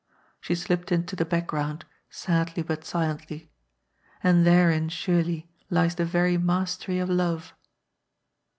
[0.39, 3.51] She slipped into the back* ground, sadly but silently.
[4.23, 7.53] And therein, surely, lies the very mastery of love.